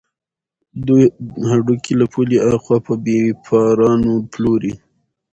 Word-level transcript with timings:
دوی 0.87 1.03
هډوکي 1.49 1.93
له 2.01 2.05
پولې 2.13 2.37
اخوا 2.53 2.77
په 2.85 2.93
بېپارانو 3.03 4.13
پلوري. 4.31 4.73